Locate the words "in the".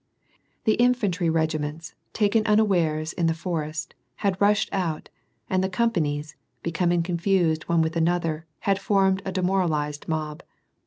3.13-3.35